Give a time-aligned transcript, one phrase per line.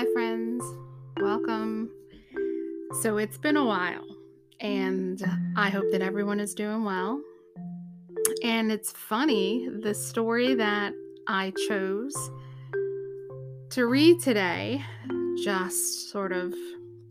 [0.00, 0.64] Hi, friends.
[1.20, 1.90] Welcome.
[3.02, 4.06] So, it's been a while,
[4.58, 5.22] and
[5.58, 7.20] I hope that everyone is doing well.
[8.42, 10.94] And it's funny, the story that
[11.28, 12.14] I chose
[13.72, 14.82] to read today
[15.44, 16.54] just sort of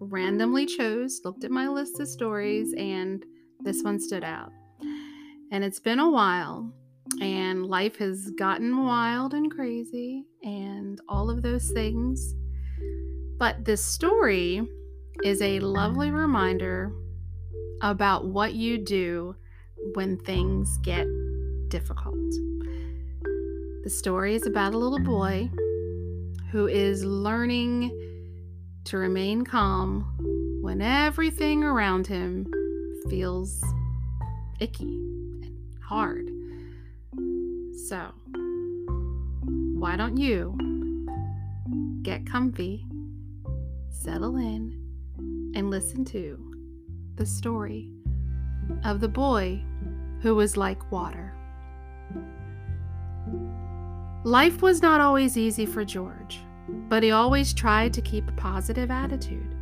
[0.00, 3.24] randomly chose, looked at my list of stories, and
[3.60, 4.50] this one stood out.
[5.52, 6.72] And it's been a while,
[7.20, 12.34] and life has gotten wild and crazy, and all of those things.
[13.38, 14.66] But this story
[15.24, 16.92] is a lovely reminder
[17.80, 19.34] about what you do
[19.94, 21.06] when things get
[21.68, 22.14] difficult.
[23.82, 25.50] The story is about a little boy
[26.50, 27.90] who is learning
[28.84, 30.02] to remain calm
[30.62, 32.46] when everything around him
[33.10, 33.62] feels
[34.60, 36.30] icky and hard.
[37.88, 38.12] So,
[39.74, 40.71] why don't you
[42.02, 42.84] get comfy,
[43.90, 46.38] settle in, and listen to
[47.14, 47.92] the story
[48.84, 49.62] of the boy
[50.20, 51.32] who was like water?
[54.24, 56.40] Life was not always easy for George,
[56.88, 59.54] but he always tried to keep a positive attitude.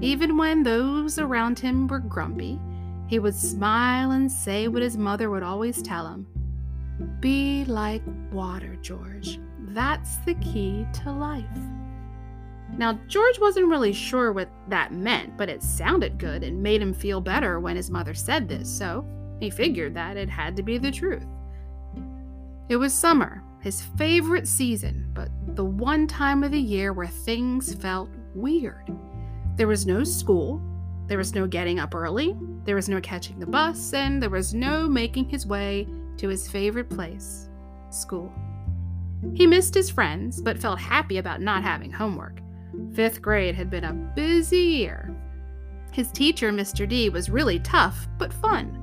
[0.00, 2.58] Even when those around him were grumpy,
[3.06, 6.26] he would smile and say what his mother would always tell him
[7.20, 9.40] Be like water, George.
[9.68, 11.44] That's the key to life.
[12.76, 16.92] Now, George wasn't really sure what that meant, but it sounded good and made him
[16.92, 19.06] feel better when his mother said this, so
[19.40, 21.26] he figured that it had to be the truth.
[22.68, 27.74] It was summer, his favorite season, but the one time of the year where things
[27.74, 28.90] felt weird.
[29.56, 30.60] There was no school,
[31.06, 34.54] there was no getting up early, there was no catching the bus, and there was
[34.54, 35.86] no making his way
[36.18, 37.48] to his favorite place
[37.90, 38.32] school.
[39.34, 42.40] He missed his friends, but felt happy about not having homework.
[42.92, 45.14] Fifth grade had been a busy year.
[45.92, 46.88] His teacher, Mr.
[46.88, 48.80] D, was really tough, but fun.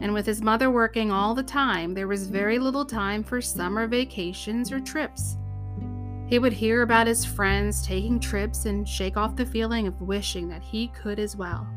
[0.00, 3.86] And with his mother working all the time, there was very little time for summer
[3.86, 5.36] vacations or trips.
[6.26, 10.48] He would hear about his friends taking trips and shake off the feeling of wishing
[10.48, 11.68] that he could as well.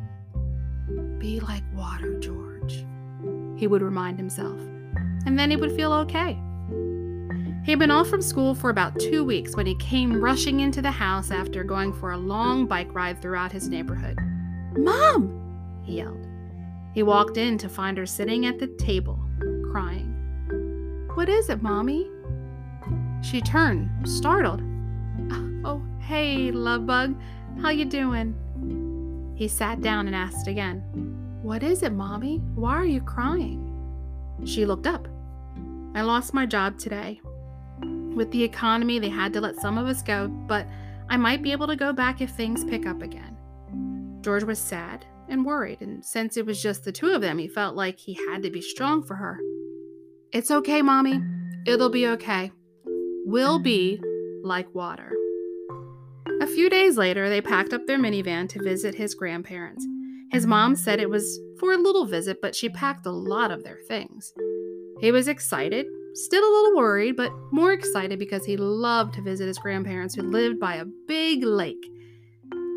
[1.19, 2.54] Be like water, George,
[3.55, 4.59] he would remind himself,
[5.25, 6.39] and then he would feel okay.
[7.65, 10.91] He'd been off from school for about two weeks when he came rushing into the
[10.91, 14.19] house after going for a long bike ride throughout his neighborhood.
[14.77, 15.81] Mom!
[15.83, 16.27] he yelled.
[16.93, 19.19] He walked in to find her sitting at the table,
[19.71, 20.11] crying.
[21.15, 22.07] What is it, Mommy?
[23.21, 24.61] She turned, startled.
[25.67, 27.19] Oh, hey, love bug.
[27.59, 28.35] How you doing?
[29.35, 30.83] He sat down and asked again,
[31.45, 32.41] What is it, Mommy?
[32.55, 33.71] Why are you crying?
[34.45, 35.07] She looked up.
[35.93, 37.21] I lost my job today.
[38.15, 40.65] With the economy, they had to let some of us go, but
[41.07, 43.37] I might be able to go back if things pick up again.
[44.21, 47.47] George was sad and worried, and since it was just the two of them, he
[47.47, 49.39] felt like he had to be strong for her.
[50.31, 51.21] It's okay, Mommy.
[51.67, 52.53] It'll be okay.
[53.23, 54.01] We'll be
[54.43, 55.13] like water.
[56.41, 59.85] A few days later, they packed up their minivan to visit his grandparents.
[60.35, 63.63] His mom said it was for a little visit, but she packed a lot of
[63.63, 64.33] their things.
[64.99, 65.85] He was excited
[66.15, 70.21] Still a little worried, but more excited because he loved to visit his grandparents who
[70.21, 71.85] lived by a big lake.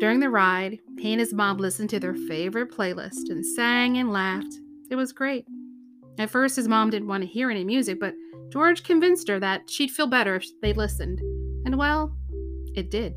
[0.01, 4.11] During the ride, he and his mom listened to their favorite playlist and sang and
[4.11, 4.53] laughed.
[4.91, 5.45] It was great.
[6.17, 8.13] At first, his mom didn't want to hear any music, but
[8.51, 11.19] George convinced her that she'd feel better if they listened.
[11.65, 12.13] And well,
[12.75, 13.13] it did.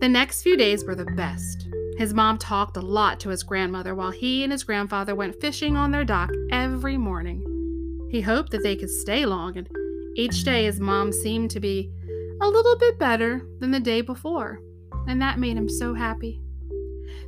[0.00, 1.68] The next few days were the best.
[2.00, 5.76] His mom talked a lot to his grandmother while he and his grandfather went fishing
[5.76, 8.08] on their dock every morning.
[8.10, 9.68] He hoped that they could stay long, and
[10.16, 11.92] each day his mom seemed to be
[12.40, 14.60] a little bit better than the day before,
[15.08, 16.40] and that made him so happy.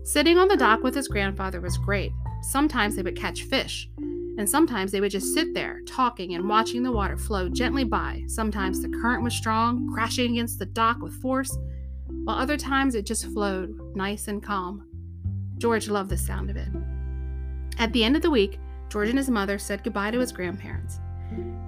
[0.04, 2.12] Sitting on the dock with his grandfather was great.
[2.40, 6.82] Sometimes they would catch fish, and sometimes they would just sit there talking and watching
[6.82, 8.22] the water flow gently by.
[8.26, 11.54] Sometimes the current was strong, crashing against the dock with force,
[12.24, 14.86] while other times it just flowed, nice and calm.
[15.58, 16.68] George loved the sound of it.
[17.78, 18.58] At the end of the week,
[18.88, 21.00] George and his mother said goodbye to his grandparents.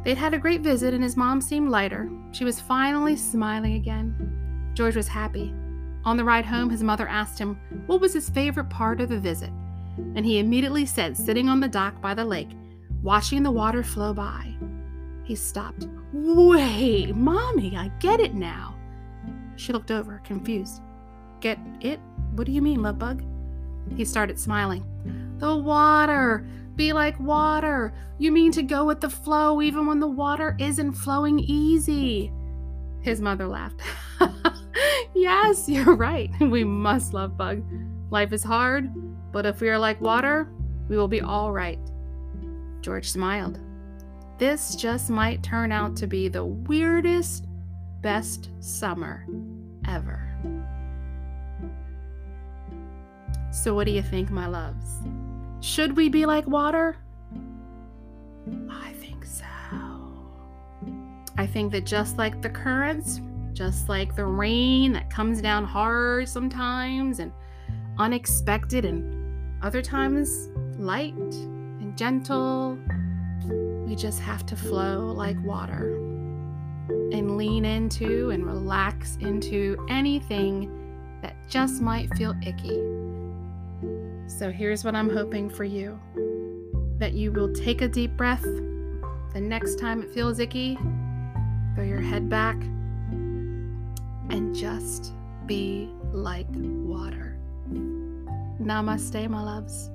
[0.04, 2.10] They'd had a great visit, and his mom seemed lighter.
[2.32, 4.72] She was finally smiling again.
[4.74, 5.54] George was happy.
[6.04, 9.18] On the ride home, his mother asked him what was his favorite part of the
[9.18, 9.50] visit,
[10.14, 12.50] and he immediately said, sitting on the dock by the lake,
[13.02, 14.54] watching the water flow by.
[15.24, 15.88] He stopped.
[16.12, 18.73] Wait, Mommy, I get it now.
[19.56, 20.82] She looked over, confused.
[21.40, 22.00] Get it?
[22.34, 23.22] What do you mean, love bug?
[23.96, 24.84] He started smiling.
[25.38, 26.46] The water!
[26.76, 27.92] Be like water.
[28.18, 32.32] You mean to go with the flow even when the water isn't flowing easy.
[33.00, 33.80] His mother laughed.
[35.14, 36.30] yes, you're right.
[36.40, 37.62] We must love Bug.
[38.10, 38.90] Life is hard,
[39.32, 40.48] but if we are like water,
[40.88, 41.78] we will be all right.
[42.80, 43.60] George smiled.
[44.38, 47.46] This just might turn out to be the weirdest,
[48.04, 49.26] best summer
[49.88, 50.20] ever.
[53.50, 55.00] So, what do you think, my loves?
[55.60, 56.98] Should we be like water?
[58.70, 59.46] I think so.
[61.38, 63.22] I think that just like the currents,
[63.54, 67.32] just like the rain that comes down hard sometimes and
[67.98, 72.78] unexpected, and other times light and gentle,
[73.86, 76.03] we just have to flow like water
[77.14, 80.70] and lean into and relax into anything
[81.22, 82.80] that just might feel icky.
[84.26, 85.98] So here's what I'm hoping for you
[86.98, 88.42] that you will take a deep breath.
[88.42, 90.76] The next time it feels icky,
[91.74, 92.56] throw your head back
[94.30, 95.12] and just
[95.46, 97.36] be like water.
[98.60, 99.90] Namaste, my loves.